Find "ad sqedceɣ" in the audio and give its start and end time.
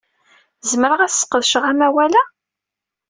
1.01-1.63